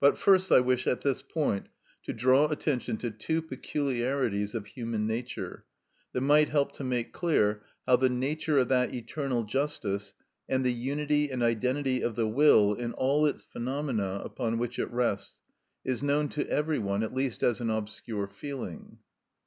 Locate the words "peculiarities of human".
3.42-5.06